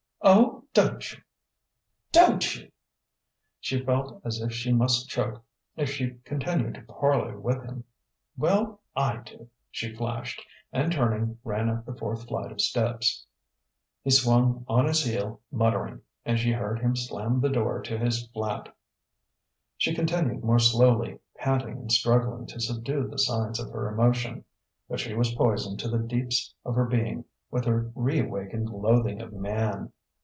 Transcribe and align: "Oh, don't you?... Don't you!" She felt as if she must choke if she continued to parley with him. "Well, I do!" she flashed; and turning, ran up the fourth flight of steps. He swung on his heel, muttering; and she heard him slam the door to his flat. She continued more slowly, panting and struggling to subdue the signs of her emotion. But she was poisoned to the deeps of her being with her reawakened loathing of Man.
"Oh, 0.23 0.65
don't 0.75 1.11
you?... 1.11 1.19
Don't 2.11 2.55
you!" 2.55 2.71
She 3.59 3.83
felt 3.83 4.21
as 4.23 4.39
if 4.39 4.53
she 4.53 4.71
must 4.71 5.09
choke 5.09 5.43
if 5.75 5.89
she 5.89 6.11
continued 6.23 6.75
to 6.75 6.83
parley 6.83 7.35
with 7.35 7.63
him. 7.63 7.83
"Well, 8.37 8.81
I 8.95 9.17
do!" 9.25 9.49
she 9.71 9.95
flashed; 9.95 10.43
and 10.71 10.91
turning, 10.91 11.39
ran 11.43 11.69
up 11.71 11.85
the 11.85 11.95
fourth 11.95 12.27
flight 12.27 12.51
of 12.51 12.61
steps. 12.61 13.25
He 14.03 14.11
swung 14.11 14.63
on 14.67 14.85
his 14.85 15.03
heel, 15.03 15.41
muttering; 15.51 16.01
and 16.23 16.37
she 16.37 16.51
heard 16.51 16.81
him 16.81 16.95
slam 16.95 17.41
the 17.41 17.49
door 17.49 17.81
to 17.81 17.97
his 17.97 18.27
flat. 18.27 18.71
She 19.75 19.95
continued 19.95 20.43
more 20.43 20.59
slowly, 20.59 21.17
panting 21.35 21.77
and 21.79 21.91
struggling 21.91 22.45
to 22.45 22.59
subdue 22.59 23.07
the 23.07 23.17
signs 23.17 23.59
of 23.59 23.71
her 23.71 23.87
emotion. 23.91 24.45
But 24.87 24.99
she 24.99 25.15
was 25.15 25.33
poisoned 25.33 25.79
to 25.79 25.89
the 25.89 25.97
deeps 25.97 26.53
of 26.63 26.75
her 26.75 26.85
being 26.85 27.25
with 27.49 27.65
her 27.65 27.91
reawakened 27.95 28.69
loathing 28.69 29.19
of 29.19 29.33
Man. 29.33 29.91